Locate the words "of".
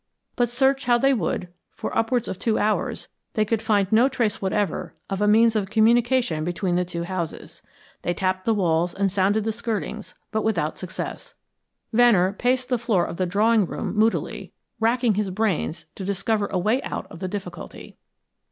2.27-2.39, 5.11-5.21, 5.55-5.69, 13.05-13.17, 17.11-17.19